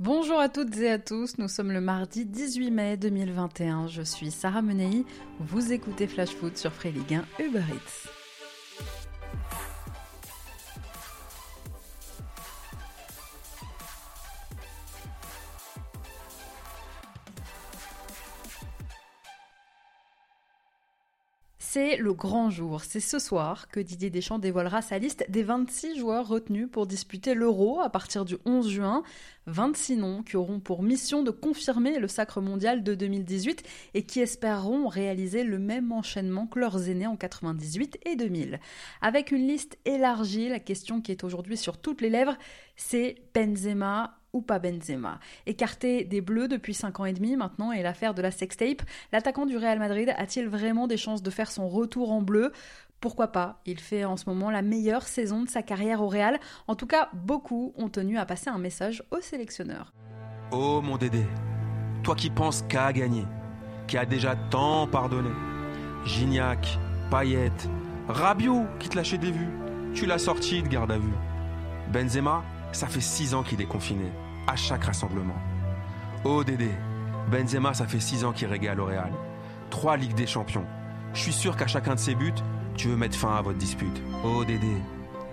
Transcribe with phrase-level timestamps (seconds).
[0.00, 3.86] Bonjour à toutes et à tous, nous sommes le mardi 18 mai 2021.
[3.86, 5.04] Je suis Sarah Menei,
[5.40, 8.19] vous écoutez Flash Foot sur Free Ligue 1 Uber Eats.
[21.82, 22.84] C'est le grand jour.
[22.84, 27.32] C'est ce soir que Didier Deschamps dévoilera sa liste des 26 joueurs retenus pour disputer
[27.32, 29.02] l'Euro à partir du 11 juin.
[29.46, 33.62] 26 noms qui auront pour mission de confirmer le sacre mondial de 2018
[33.94, 38.60] et qui espéreront réaliser le même enchaînement que leurs aînés en 98 et 2000.
[39.00, 42.36] Avec une liste élargie, la question qui est aujourd'hui sur toutes les lèvres,
[42.76, 45.18] c'est Benzema, ou pas Benzema.
[45.46, 49.46] Écarté des Bleus depuis 5 ans et demi maintenant et l'affaire de la sextape, l'attaquant
[49.46, 52.52] du Real Madrid a-t-il vraiment des chances de faire son retour en bleu?
[53.00, 53.60] Pourquoi pas?
[53.64, 56.38] Il fait en ce moment la meilleure saison de sa carrière au Real.
[56.66, 59.92] En tout cas, beaucoup ont tenu à passer un message au sélectionneur.
[60.52, 61.24] Oh mon Dédé,
[62.02, 63.24] toi qui penses qu'à gagner,
[63.86, 65.30] qui a déjà tant pardonné.
[66.04, 66.78] Gignac,
[67.10, 67.52] Payet,
[68.08, 69.48] Rabiot qui te lâchait des vues.
[69.94, 71.14] Tu l'as sorti de garde à vue.
[71.92, 74.10] Benzema, ça fait 6 ans qu'il est confiné,
[74.46, 75.36] à chaque rassemblement.
[76.24, 76.70] Oh Dédé,
[77.30, 79.12] Benzema, ça fait 6 ans qu'il régale au Real.
[79.70, 80.66] 3 Ligues des Champions.
[81.14, 82.34] Je suis sûr qu'à chacun de ses buts,
[82.76, 84.02] tu veux mettre fin à votre dispute.
[84.24, 84.76] Oh Dédé,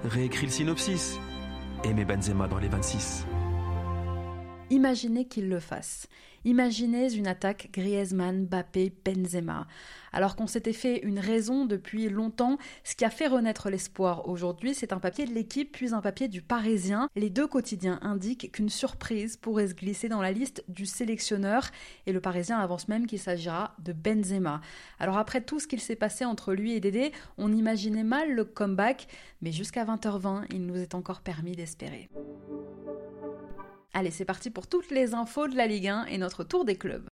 [0.04, 1.20] réécris le synopsis.
[1.84, 3.26] Aimez Benzema dans les 26.
[4.70, 6.10] Imaginez qu'il le fasse.
[6.44, 9.66] Imaginez une attaque Griezmann, Bappé, Benzema.
[10.12, 14.74] Alors qu'on s'était fait une raison depuis longtemps, ce qui a fait renaître l'espoir aujourd'hui,
[14.74, 17.10] c'est un papier de l'équipe puis un papier du Parisien.
[17.16, 21.70] Les deux quotidiens indiquent qu'une surprise pourrait se glisser dans la liste du sélectionneur
[22.06, 24.60] et le Parisien avance même qu'il s'agira de Benzema.
[25.00, 28.44] Alors après tout ce qu'il s'est passé entre lui et Dédé, on imaginait mal le
[28.44, 29.08] comeback,
[29.42, 32.10] mais jusqu'à 20h20, il nous est encore permis d'espérer.
[34.00, 36.78] Allez, c'est parti pour toutes les infos de la Ligue 1 et notre tour des
[36.78, 37.08] clubs.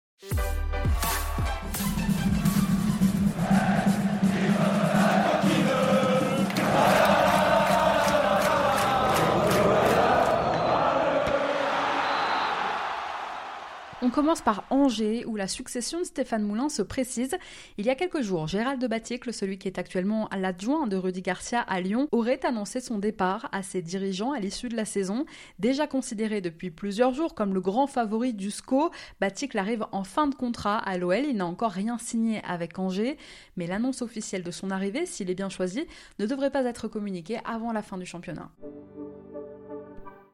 [14.02, 17.36] On commence par Angers, où la succession de Stéphane Moulin se précise.
[17.78, 21.22] Il y a quelques jours, Gérald de Baticle, celui qui est actuellement l'adjoint de Rudy
[21.22, 25.26] Garcia à Lyon, aurait annoncé son départ à ses dirigeants à l'issue de la saison.
[25.58, 28.90] Déjà considéré depuis plusieurs jours comme le grand favori du SCO,
[29.20, 31.24] Baticle arrive en fin de contrat à l'OL.
[31.24, 33.16] Il n'a encore rien signé avec Angers,
[33.56, 35.86] mais l'annonce officielle de son arrivée, s'il est bien choisi,
[36.18, 38.50] ne devrait pas être communiquée avant la fin du championnat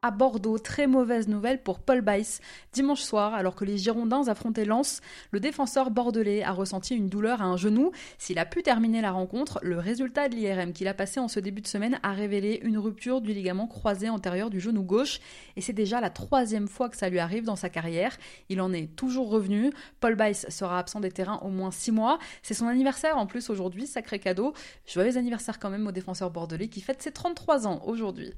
[0.03, 0.59] à Bordeaux.
[0.59, 2.41] Très mauvaise nouvelle pour Paul Bice.
[2.73, 5.01] Dimanche soir, alors que les Girondins affrontaient Lens,
[5.31, 7.93] le défenseur bordelais a ressenti une douleur à un genou.
[8.19, 11.41] S'il a pu terminer la rencontre, le résultat de l'IRM qu'il a passé en ce
[11.41, 15.21] début de semaine a révélé une rupture du ligament croisé antérieur du genou gauche.
[15.57, 18.17] Et c'est déjà la troisième fois que ça lui arrive dans sa carrière.
[18.49, 19.71] Il en est toujours revenu.
[20.01, 22.19] Paul Bice sera absent des terrains au moins six mois.
[22.43, 24.55] C'est son anniversaire en plus aujourd'hui, sacré cadeau.
[24.87, 28.33] Joyeux anniversaire quand même au défenseur bordelais qui fête ses 33 ans aujourd'hui.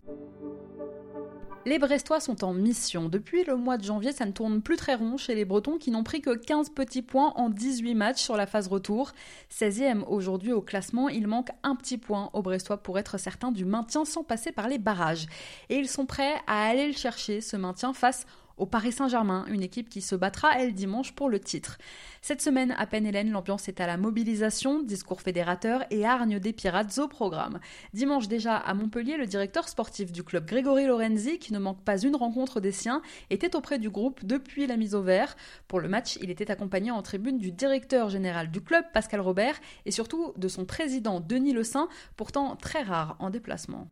[1.64, 3.08] Les Brestois sont en mission.
[3.08, 5.92] Depuis le mois de janvier, ça ne tourne plus très rond chez les Bretons qui
[5.92, 9.12] n'ont pris que 15 petits points en 18 matchs sur la phase retour.
[9.48, 13.64] 16e aujourd'hui au classement, il manque un petit point aux Brestois pour être certains du
[13.64, 15.26] maintien sans passer par les barrages.
[15.68, 18.26] Et ils sont prêts à aller le chercher, ce maintien, face
[18.62, 21.78] au Paris Saint-Germain, une équipe qui se battra, elle, dimanche pour le titre.
[22.20, 26.52] Cette semaine, à peine Hélène, l'ambiance est à la mobilisation, discours fédérateur et hargne des
[26.52, 27.58] pirates au programme.
[27.92, 32.00] Dimanche déjà, à Montpellier, le directeur sportif du club Grégory Lorenzi, qui ne manque pas
[32.00, 35.34] une rencontre des siens, était auprès du groupe depuis la mise au vert.
[35.66, 39.56] Pour le match, il était accompagné en tribune du directeur général du club, Pascal Robert,
[39.86, 43.88] et surtout de son président, Denis Le Saint, pourtant très rare en déplacement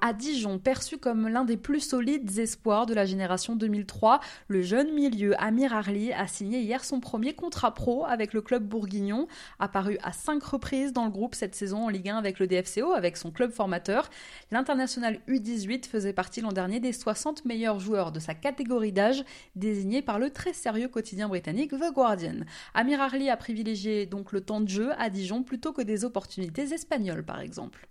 [0.00, 4.20] à Dijon, perçu comme l'un des plus solides espoirs de la génération 2003.
[4.48, 8.64] Le jeune milieu Amir Arli a signé hier son premier contrat pro avec le club
[8.64, 9.26] bourguignon,
[9.58, 12.92] apparu à cinq reprises dans le groupe cette saison en Ligue 1 avec le DFCO,
[12.92, 14.10] avec son club formateur.
[14.50, 20.02] L'international U18 faisait partie l'an dernier des 60 meilleurs joueurs de sa catégorie d'âge, désignés
[20.02, 22.40] par le très sérieux quotidien britannique The Guardian.
[22.74, 26.72] Amir Arli a privilégié donc le temps de jeu à Dijon plutôt que des opportunités
[26.72, 27.88] espagnoles par exemple.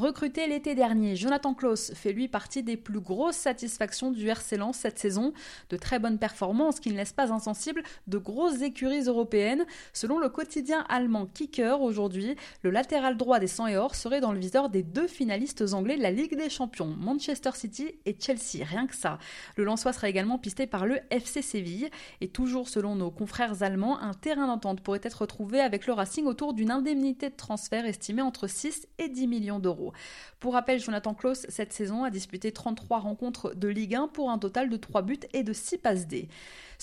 [0.00, 4.78] Recruté l'été dernier, Jonathan Klaus fait lui partie des plus grosses satisfactions du RC Lens
[4.78, 5.34] cette saison.
[5.68, 9.66] De très bonnes performances qui ne laissent pas insensibles de grosses écuries européennes.
[9.92, 14.32] Selon le quotidien allemand Kicker aujourd'hui, le latéral droit des 100 et or serait dans
[14.32, 18.64] le viseur des deux finalistes anglais de la Ligue des Champions, Manchester City et Chelsea,
[18.64, 19.18] rien que ça.
[19.56, 21.90] Le Lensois sera également pisté par le FC Séville.
[22.22, 26.24] Et toujours selon nos confrères allemands, un terrain d'entente pourrait être trouvé avec le Racing
[26.24, 29.89] autour d'une indemnité de transfert estimée entre 6 et 10 millions d'euros.
[29.90, 30.02] 0.
[30.38, 34.38] Pour rappel, Jonathan Klaus, cette saison, a disputé 33 rencontres de Ligue 1 pour un
[34.38, 36.28] total de 3 buts et de 6 passes D.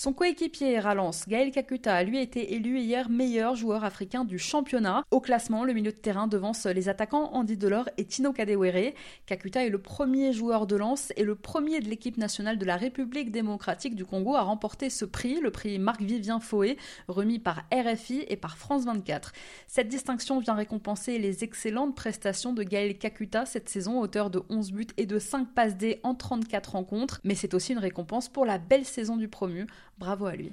[0.00, 5.02] Son coéquipier Ralance, Gaël Kakuta, a lui été élu hier meilleur joueur africain du championnat.
[5.10, 8.92] Au classement, le milieu de terrain devance les attaquants Andy Delors et Tino Kadewere.
[9.26, 12.76] Kakuta est le premier joueur de lance et le premier de l'équipe nationale de la
[12.76, 16.76] République démocratique du Congo à remporter ce prix, le prix Marc-Vivien Foé,
[17.08, 19.32] remis par RFI et par France 24.
[19.66, 24.70] Cette distinction vient récompenser les excellentes prestations de Gaël Kakuta cette saison, auteur de 11
[24.70, 28.46] buts et de 5 passes D en 34 rencontres, mais c'est aussi une récompense pour
[28.46, 29.66] la belle saison du promu.
[29.98, 30.52] Bravo à lui.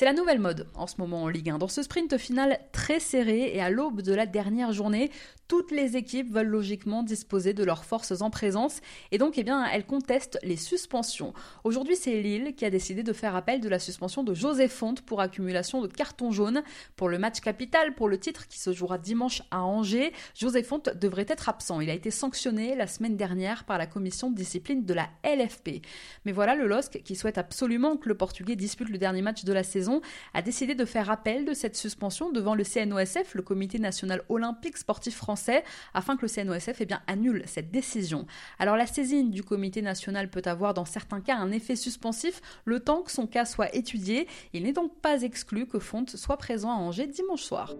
[0.00, 1.58] C'est la nouvelle mode en ce moment en Ligue 1.
[1.58, 5.10] Dans ce sprint final très serré et à l'aube de la dernière journée,
[5.46, 8.80] toutes les équipes veulent logiquement disposer de leurs forces en présence
[9.10, 11.34] et donc eh bien, elles contestent les suspensions.
[11.64, 15.02] Aujourd'hui, c'est Lille qui a décidé de faire appel de la suspension de José Fonte
[15.02, 16.62] pour accumulation de cartons jaunes
[16.96, 20.14] pour le match capital pour le titre qui se jouera dimanche à Angers.
[20.34, 21.80] José Fonte devrait être absent.
[21.80, 25.84] Il a été sanctionné la semaine dernière par la commission de discipline de la LFP.
[26.24, 29.52] Mais voilà, le LOSC, qui souhaite absolument que le Portugais dispute le dernier match de
[29.52, 29.89] la saison,
[30.34, 34.76] a décidé de faire appel de cette suspension devant le CNOSF, le Comité national olympique
[34.76, 35.64] sportif français
[35.94, 38.26] afin que le CNOSF eh bien, annule cette décision.
[38.58, 42.80] Alors la saisine du comité national peut avoir dans certains cas un effet suspensif le
[42.80, 44.26] temps que son cas soit étudié.
[44.52, 47.74] Il n'est donc pas exclu que Fonte soit présent à Angers dimanche soir.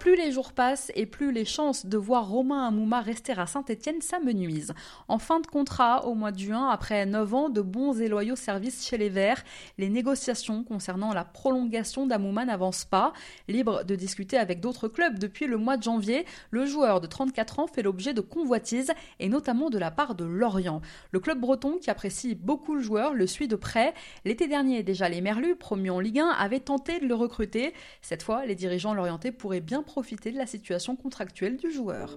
[0.00, 4.00] Plus les jours passent et plus les chances de voir Romain Amouma rester à Saint-Etienne
[4.00, 4.72] s'amenuisent.
[5.08, 8.34] En fin de contrat, au mois de juin, après 9 ans de bons et loyaux
[8.34, 9.44] services chez les Verts,
[9.76, 13.12] les négociations concernant la prolongation d'Amouma n'avancent pas.
[13.46, 17.58] Libre de discuter avec d'autres clubs depuis le mois de janvier, le joueur de 34
[17.58, 20.80] ans fait l'objet de convoitises et notamment de la part de Lorient.
[21.10, 23.92] Le club breton, qui apprécie beaucoup le joueur, le suit de près.
[24.24, 27.74] L'été dernier, déjà, les Merlus, promus en Ligue 1, avaient tenté de le recruter.
[28.00, 32.16] Cette fois, les dirigeants lorientais pourraient bien profiter de la situation contractuelle du joueur.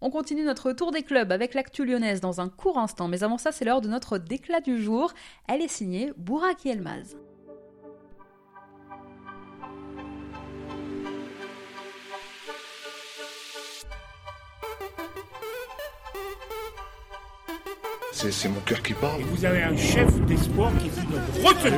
[0.00, 3.38] On continue notre tour des clubs avec l'actu lyonnaise dans un court instant, mais avant
[3.38, 5.12] ça, c'est l'heure de notre déclat du jour.
[5.48, 7.16] Elle est signée Bouraki Elmaz.
[18.20, 19.22] C'est mon cœur qui parle.
[19.22, 21.76] vous avez un chef d'espoir qui est une retenue.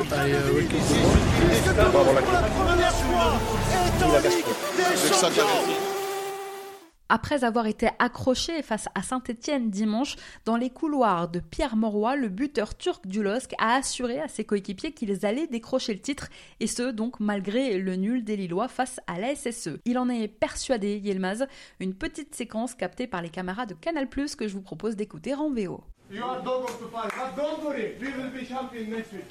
[7.09, 12.29] Après avoir été accroché face à Saint-Étienne dimanche, dans les couloirs de Pierre Moroy, le
[12.29, 16.29] buteur turc du LOSC a assuré à ses coéquipiers qu'ils allaient décrocher le titre,
[16.59, 19.77] et ce donc malgré le nul des Lillois face à la SSE.
[19.85, 21.45] Il en est persuadé, Yelmaz,
[21.79, 25.51] une petite séquence captée par les camarades de Canal+, que je vous propose d'écouter en
[25.51, 25.83] VO.
[26.11, 29.23] You are dog of the park, but don't worry, we will be champion next week.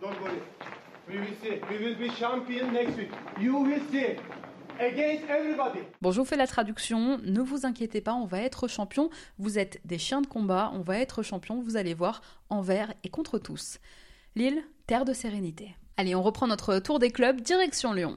[0.00, 0.40] Don't worry.
[1.08, 1.60] We will see.
[1.68, 3.10] We will be champion next week.
[3.40, 4.16] You will see.
[6.00, 7.18] Bon, je vous fais la traduction.
[7.18, 9.10] Ne vous inquiétez pas, on va être champion.
[9.38, 11.60] Vous êtes des chiens de combat, on va être champion.
[11.60, 13.78] Vous allez voir, envers et contre tous.
[14.36, 15.76] Lille, terre de sérénité.
[15.98, 18.16] Allez, on reprend notre tour des clubs, direction Lyon.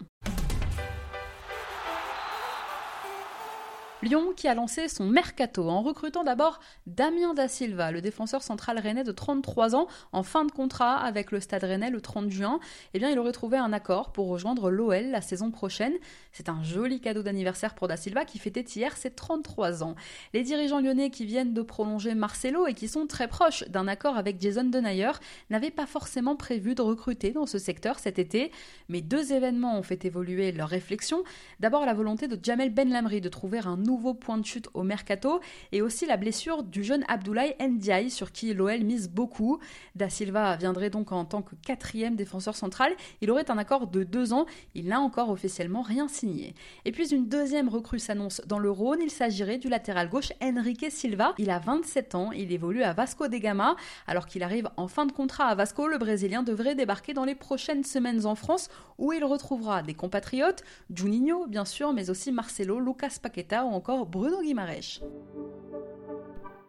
[4.04, 8.78] Lyon qui a lancé son mercato en recrutant d'abord Damien Da Silva, le défenseur central
[8.78, 12.60] rennais de 33 ans, en fin de contrat avec le Stade rennais le 30 juin.
[12.94, 15.94] Eh bien, il aurait trouvé un accord pour rejoindre l'OL la saison prochaine.
[16.34, 19.96] C'est un joli cadeau d'anniversaire pour Da Silva qui fêtait hier ses 33 ans.
[20.34, 24.18] Les dirigeants lyonnais qui viennent de prolonger Marcelo et qui sont très proches d'un accord
[24.18, 25.12] avec Jason Denayer
[25.50, 28.52] n'avaient pas forcément prévu de recruter dans ce secteur cet été,
[28.90, 31.24] mais deux événements ont fait évoluer leur réflexion.
[31.62, 34.70] D'abord la volonté de Jamel Ben Lamri de trouver un nouveau nouveau point de chute
[34.74, 35.40] au mercato
[35.72, 39.60] et aussi la blessure du jeune Abdoulaye Ndiaye sur qui l'OL mise beaucoup.
[39.94, 42.92] Da Silva viendrait donc en tant que quatrième défenseur central.
[43.22, 44.48] Il aurait un accord de deux ans.
[44.74, 46.56] Il n'a encore officiellement rien signé.
[46.86, 49.00] Et puis une deuxième recrue s'annonce dans le Rhône.
[49.04, 51.36] Il s'agirait du latéral gauche Enrique Silva.
[51.38, 52.32] Il a 27 ans.
[52.32, 53.76] Il évolue à Vasco de Gama.
[54.08, 57.36] Alors qu'il arrive en fin de contrat à Vasco, le Brésilien devrait débarquer dans les
[57.36, 62.80] prochaines semaines en France où il retrouvera des compatriotes, Juninho bien sûr, mais aussi Marcelo,
[62.80, 64.42] Lucas Paqueta ou encore Bruno.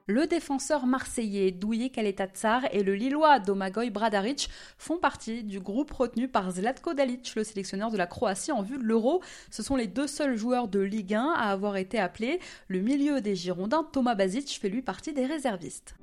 [0.07, 6.29] Le défenseur marseillais Douye Kaletatsar et le lillois Domagoj Bradaric font partie du groupe retenu
[6.29, 9.23] par Zlatko Dalic, le sélectionneur de la Croatie en vue de l'Euro.
[9.51, 12.41] Ce sont les deux seuls joueurs de Ligue 1 à avoir été appelés.
[12.69, 15.95] Le milieu des Girondins, Thomas Basic, fait lui partie des réservistes.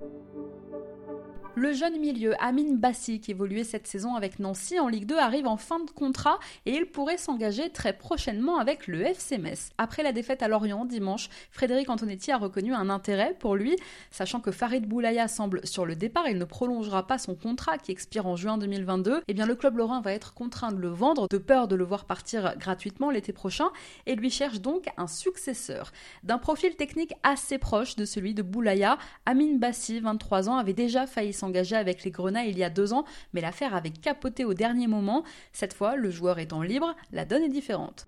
[1.56, 5.48] Le jeune milieu Amine Bassi, qui évoluait cette saison avec Nancy en Ligue 2, arrive
[5.48, 9.70] en fin de contrat et il pourrait s'engager très prochainement avec le FC Metz.
[9.78, 13.76] Après la défaite à Lorient dimanche, Frédéric Antonetti a reconnu un intérêt pour lui,
[14.12, 17.92] sachant que Farid Boulaya semble sur le départ, il ne prolongera pas son contrat qui
[17.92, 19.18] expire en juin 2022.
[19.18, 21.76] Et eh bien le club lorrain va être contraint de le vendre de peur de
[21.76, 23.72] le voir partir gratuitement l'été prochain
[24.06, 25.92] et lui cherche donc un successeur.
[26.24, 31.08] D'un profil technique assez proche de celui de Boulaya, Amine Bassi, 23 ans, avait déjà
[31.08, 34.54] failli s'engager avec les Grenats il y a deux ans, mais l'affaire avait capoté au
[34.54, 35.24] dernier moment.
[35.52, 38.08] Cette fois, le joueur étant libre, la donne est différente.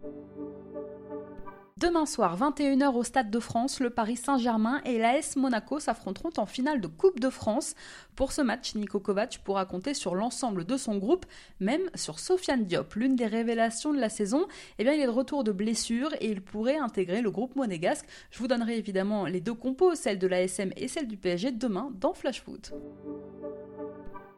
[1.78, 6.46] Demain soir, 21h au Stade de France, le Paris Saint-Germain et l'AS Monaco s'affronteront en
[6.46, 7.74] finale de Coupe de France.
[8.16, 11.26] Pour ce match, Nico Kovac pourra compter sur l'ensemble de son groupe,
[11.60, 14.46] même sur Sofiane Diop, l'une des révélations de la saison.
[14.78, 18.06] Eh bien, il est de retour de blessure et il pourrait intégrer le groupe monégasque.
[18.30, 21.92] Je vous donnerai évidemment les deux compos, celle de l'ASM et celle du PSG, demain
[22.00, 22.72] dans Flash Foot.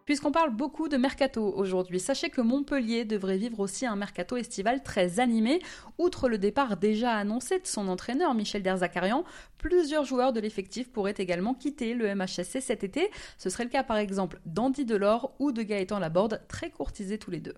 [0.05, 4.83] Puisqu'on parle beaucoup de mercato aujourd'hui, sachez que Montpellier devrait vivre aussi un mercato estival
[4.83, 5.59] très animé.
[5.97, 9.23] Outre le départ déjà annoncé de son entraîneur Michel Derzakarian,
[9.57, 13.09] plusieurs joueurs de l'effectif pourraient également quitter le MHSC cet été.
[13.39, 17.31] Ce serait le cas par exemple d'Andy Delors ou de Gaëtan Laborde, très courtisés tous
[17.31, 17.55] les deux.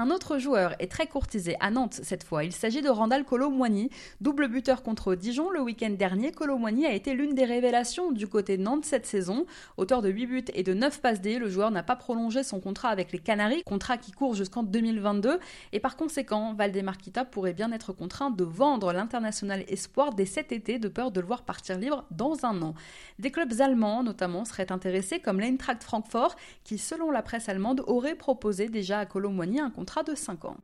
[0.00, 2.42] Un autre joueur est très courtisé à Nantes cette fois.
[2.42, 3.90] Il s'agit de Randall Colomwani,
[4.22, 6.32] double buteur contre Dijon le week-end dernier.
[6.32, 9.44] Colomwani a été l'une des révélations du côté Nantes cette saison.
[9.76, 12.60] Auteur de 8 buts et de 9 passes D, le joueur n'a pas prolongé son
[12.60, 15.38] contrat avec les Canaries, contrat qui court jusqu'en 2022.
[15.72, 20.78] Et par conséquent, Valdemarquita pourrait bien être contraint de vendre l'international espoir dès cet été
[20.78, 22.72] de peur de le voir partir libre dans un an.
[23.18, 28.14] Des clubs allemands notamment seraient intéressés comme l'Eintracht Francfort qui, selon la presse allemande, aurait
[28.14, 30.56] proposé déjà à Colomwani un contrat de 5 ans.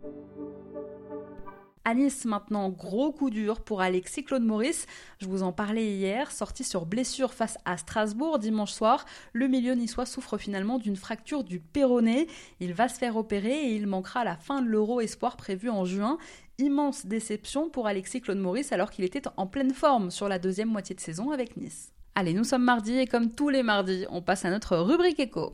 [1.85, 4.87] À Nice maintenant, gros coup dur pour Alexis Claude Maurice.
[5.21, 9.05] Je vous en parlais hier, sorti sur blessure face à Strasbourg dimanche soir.
[9.33, 12.27] Le milieu niçois souffre finalement d'une fracture du péroné.
[12.59, 15.85] Il va se faire opérer et il manquera la fin de l'Euro Espoir prévu en
[15.85, 16.19] juin.
[16.59, 20.71] Immense déception pour Alexis Claude Maurice alors qu'il était en pleine forme sur la deuxième
[20.71, 21.93] moitié de saison avec Nice.
[22.17, 25.53] Allez, nous sommes mardi et comme tous les mardis, on passe à notre rubrique écho.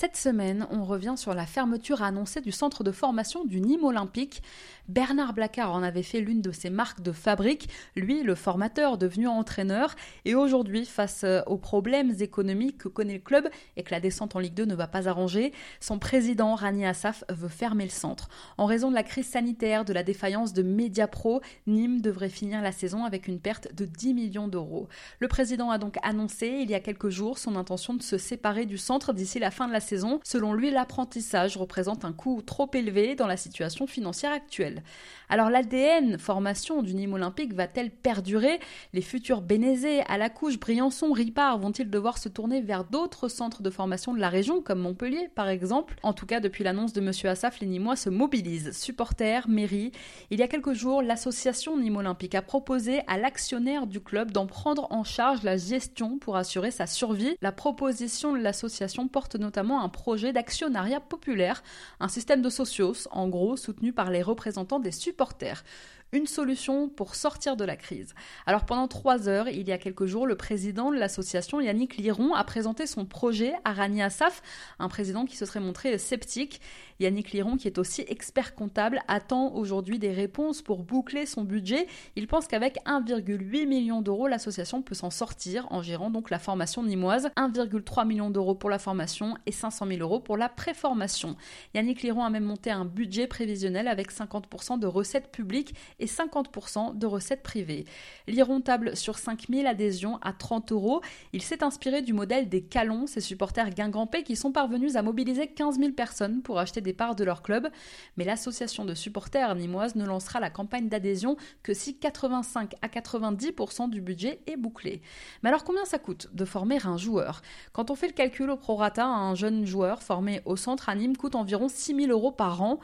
[0.00, 4.44] Cette semaine, on revient sur la fermeture annoncée du centre de formation du Nîmes Olympique.
[4.86, 9.26] Bernard Blacard en avait fait l'une de ses marques de fabrique, lui le formateur devenu
[9.26, 13.98] entraîneur, et aujourd'hui, face euh, aux problèmes économiques que connaît le club et que la
[13.98, 17.90] descente en Ligue 2 ne va pas arranger, son président Rani Assaf veut fermer le
[17.90, 18.28] centre.
[18.56, 22.70] En raison de la crise sanitaire, de la défaillance de Mediapro, Nîmes devrait finir la
[22.70, 24.88] saison avec une perte de 10 millions d'euros.
[25.18, 28.64] Le président a donc annoncé il y a quelques jours son intention de se séparer
[28.64, 29.80] du centre d'ici la fin de la
[30.24, 34.82] Selon lui, l'apprentissage représente un coût trop élevé dans la situation financière actuelle.
[35.28, 38.60] Alors l'ADN formation du Nîmes Olympique va-t-elle perdurer?
[38.92, 43.62] Les futurs Bénézés, à la couche, Briançon, Ripard vont-ils devoir se tourner vers d'autres centres
[43.62, 45.96] de formation de la région, comme Montpellier par exemple?
[46.02, 47.12] En tout cas, depuis l'annonce de M.
[47.24, 48.76] Assaf, les Nîmois se mobilisent.
[48.76, 49.92] Supporters, mairie.
[50.30, 54.46] Il y a quelques jours, l'association Nîmes Olympique a proposé à l'actionnaire du club d'en
[54.46, 57.36] prendre en charge la gestion pour assurer sa survie.
[57.42, 61.62] La proposition de l'association porte notamment un projet d'actionnariat populaire,
[62.00, 65.64] un système de socios, en gros, soutenu par les représentants des supporters
[66.12, 68.14] une solution pour sortir de la crise.
[68.46, 72.34] Alors pendant trois heures, il y a quelques jours, le président de l'association, Yannick Liron,
[72.34, 74.42] a présenté son projet à Rani Assaf,
[74.78, 76.60] un président qui se serait montré sceptique.
[77.00, 81.86] Yannick Liron, qui est aussi expert comptable, attend aujourd'hui des réponses pour boucler son budget.
[82.16, 86.82] Il pense qu'avec 1,8 million d'euros, l'association peut s'en sortir en gérant donc la formation
[86.82, 87.30] nimoise.
[87.36, 91.36] 1,3 million d'euros pour la formation et 500 000 euros pour la préformation.
[91.74, 96.96] Yannick Liron a même monté un budget prévisionnel avec 50% de recettes publiques et 50%
[96.96, 97.84] de recettes privées.
[98.26, 101.00] Liron table sur 5000 adhésions à 30 euros.
[101.32, 105.48] Il s'est inspiré du modèle des Calons, ces supporters guingampais qui sont parvenus à mobiliser
[105.48, 107.68] 15 000 personnes pour acheter des parts de leur club.
[108.16, 113.90] Mais l'association de supporters nimoise ne lancera la campagne d'adhésion que si 85 à 90%
[113.90, 115.02] du budget est bouclé.
[115.42, 117.42] Mais alors combien ça coûte de former un joueur?
[117.72, 121.16] Quand on fait le calcul au prorata, un jeune joueur formé au centre à Nîmes
[121.16, 122.78] coûte environ 6 000 euros par an.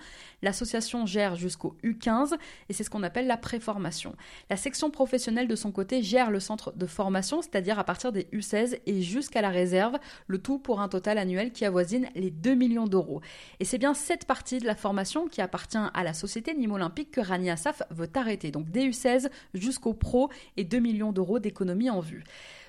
[0.45, 2.35] L'association gère jusqu'au U15
[2.69, 4.15] et c'est ce qu'on appelle la préformation.
[4.51, 8.25] La section professionnelle de son côté gère le centre de formation, c'est-à-dire à partir des
[8.25, 9.97] U16 et jusqu'à la réserve,
[10.27, 13.23] le tout pour un total annuel qui avoisine les 2 millions d'euros.
[13.59, 17.11] Et c'est bien cette partie de la formation qui appartient à la société Nîmes Olympique
[17.11, 18.51] que Rani Assaf veut arrêter.
[18.51, 22.23] Donc des U16 jusqu'au pro et 2 millions d'euros d'économie en vue.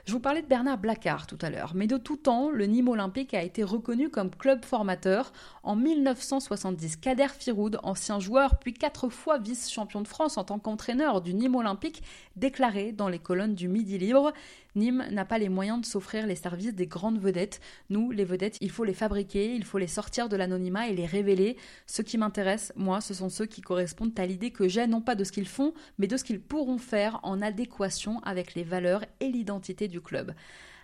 [0.05, 2.89] Je vous parlais de Bernard Blacard tout à l'heure, mais de tout temps, le Nîmes
[2.89, 5.33] Olympique a été reconnu comme club formateur.
[5.63, 11.21] En 1970, Kader Firoud, ancien joueur puis quatre fois vice-champion de France en tant qu'entraîneur
[11.21, 12.03] du Nîmes Olympique,
[12.35, 14.31] déclarait dans les colonnes du Midi Libre
[14.75, 17.61] Nîmes n'a pas les moyens de s'offrir les services des grandes vedettes.
[17.89, 21.05] Nous, les vedettes, il faut les fabriquer, il faut les sortir de l'anonymat et les
[21.05, 21.57] révéler.
[21.85, 25.15] Ce qui m'intéresse, moi, ce sont ceux qui correspondent à l'idée que j'ai, non pas
[25.15, 29.05] de ce qu'ils font, mais de ce qu'ils pourront faire en adéquation avec les valeurs
[29.19, 30.33] et l'identité du club.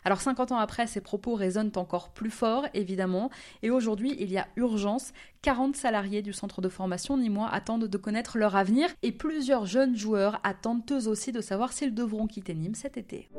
[0.03, 3.29] Alors 50 ans après, ces propos résonnent encore plus fort, évidemment,
[3.62, 5.13] et aujourd'hui, il y a urgence.
[5.43, 9.65] 40 salariés du centre de formation ni moi attendent de connaître leur avenir, et plusieurs
[9.65, 13.29] jeunes joueurs attendent eux aussi de savoir s'ils devront quitter Nîmes cet été.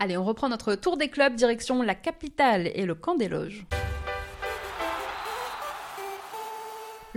[0.00, 3.66] Allez, on reprend notre tour des clubs, direction la capitale et le camp des loges.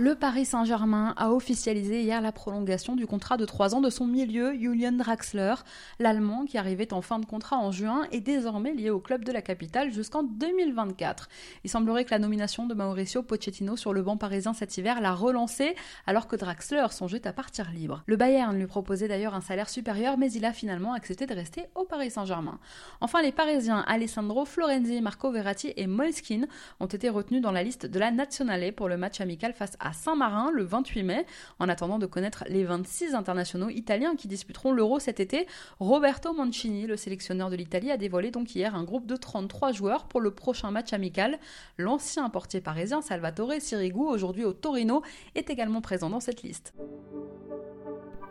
[0.02, 4.08] Le Paris Saint-Germain a officialisé hier la prolongation du contrat de 3 ans de son
[4.08, 5.54] milieu, Julian Draxler.
[6.00, 9.30] L'Allemand, qui arrivait en fin de contrat en juin, est désormais lié au club de
[9.30, 11.28] la capitale jusqu'en 2024.
[11.62, 15.12] Il semblerait que la nomination de Mauricio Pochettino sur le banc parisien cet hiver l'a
[15.12, 15.76] relancé,
[16.08, 18.02] alors que Draxler songeait à partir libre.
[18.08, 21.66] Le Bayern lui proposait d'ailleurs un salaire supérieur, mais il a finalement accepté de rester
[21.76, 22.58] au Paris Saint-Germain.
[23.00, 26.48] Enfin, les Parisiens Alessandro Florenzi, Marco Verratti et Moleskine
[26.80, 29.91] ont été retenus dans la liste de la Nationale pour le match amical face à
[29.92, 31.26] Saint-Marin le 28 mai.
[31.58, 35.46] En attendant de connaître les 26 internationaux italiens qui disputeront l'Euro cet été,
[35.80, 40.04] Roberto Mancini, le sélectionneur de l'Italie, a dévoilé donc hier un groupe de 33 joueurs
[40.04, 41.38] pour le prochain match amical.
[41.78, 45.02] L'ancien portier parisien Salvatore Sirigu, aujourd'hui au Torino,
[45.34, 46.74] est également présent dans cette liste.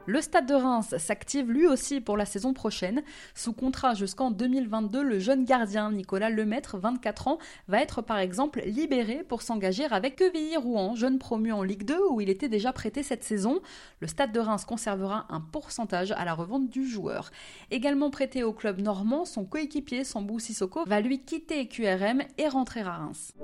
[0.08, 3.04] Le Stade de Reims s'active lui aussi pour la saison prochaine.
[3.36, 8.64] Sous contrat jusqu'en 2022, le jeune gardien Nicolas Lemaître, 24 ans, va être par exemple
[8.66, 13.04] libéré pour s'engager avec Quevilly-Rouen, jeune promu en Ligue 2 où il était déjà prêté
[13.04, 13.62] cette saison.
[14.00, 17.30] Le Stade de Reims conservera un pourcentage à la revente du joueur.
[17.70, 22.82] Également prêté au club normand, son coéquipier Sambou Sissoko va lui quitter QRM et rentrer
[22.82, 23.36] à Reims.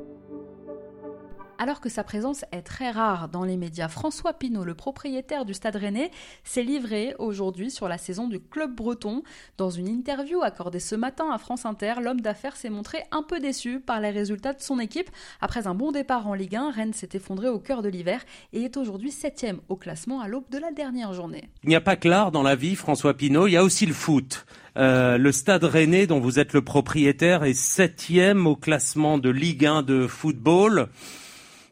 [1.60, 5.56] Alors que sa présence est très rare dans les médias, François Pinault, le propriétaire du
[5.56, 6.12] Stade Rennais,
[6.44, 9.24] s'est livré aujourd'hui sur la saison du club breton.
[9.58, 13.40] Dans une interview accordée ce matin à France Inter, l'homme d'affaires s'est montré un peu
[13.40, 15.10] déçu par les résultats de son équipe.
[15.42, 18.24] Après un bon départ en Ligue 1, Rennes s'est effondré au cœur de l'hiver
[18.54, 21.50] et est aujourd'hui septième au classement à l'aube de la dernière journée.
[21.64, 23.88] Il n'y a pas que l'art dans la vie, François Pinault, il y a aussi
[23.88, 24.46] le foot.
[24.78, 29.66] Euh, le Stade Rennais, dont vous êtes le propriétaire, est septième au classement de Ligue
[29.66, 30.90] 1 de football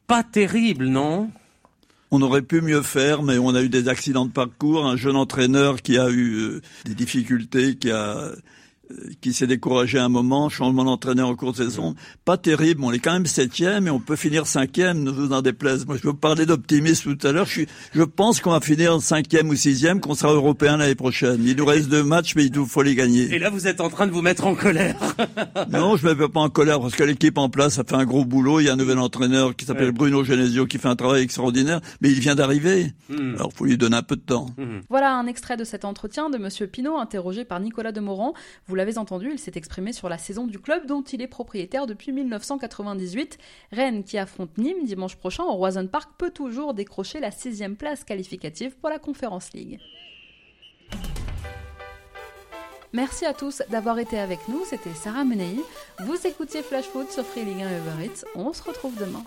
[0.08, 1.30] pas terrible, non?
[2.12, 4.86] On aurait pu mieux faire, mais on a eu des accidents de parcours.
[4.86, 8.32] Un jeune entraîneur qui a eu euh, des difficultés, qui a
[9.21, 12.84] qui s'est découragé à un moment, changement d'entraîneur en cours de saison, pas terrible.
[12.84, 15.86] On est quand même septième et on peut finir cinquième, ne vous en déplaise.
[15.86, 17.45] Moi, je veux parler d'optimisme tout à l'heure.
[17.45, 17.62] Je,
[17.93, 21.41] je pense qu'on va finir cinquième ou sixième, qu'on sera européen l'année prochaine.
[21.43, 23.34] Il nous reste deux matchs, mais il faut les gagner.
[23.34, 24.95] Et là, vous êtes en train de vous mettre en colère.
[25.71, 28.06] non, je me mets pas en colère parce que l'équipe en place a fait un
[28.06, 28.60] gros boulot.
[28.60, 31.82] Il y a un nouvel entraîneur qui s'appelle Bruno Genesio qui fait un travail extraordinaire,
[32.02, 32.93] mais il vient d'arriver.
[33.10, 33.36] Hmm.
[33.36, 34.48] Alors, faut lui donner un peu de temps.
[34.58, 34.80] Hmm.
[34.89, 38.34] Voilà un extrait de cet entretien de Monsieur Pinault, interrogé par Nicolas Demorand.
[38.67, 41.88] Vous l'avez entendu, il s'est exprimé sur la saison du club dont il est propriétaire
[41.88, 43.38] depuis 1998.
[43.72, 48.04] Rennes, qui affronte Nîmes dimanche prochain au Roison Park, peut toujours décrocher la sixième place
[48.04, 49.80] qualificative pour la Conference League.
[52.94, 55.60] Merci à tous d'avoir été avec nous, c'était Sarah Menei.
[56.00, 58.12] Vous écoutiez Flash Foot sur Free Ligue 1 Uber.
[58.36, 59.24] On se retrouve demain.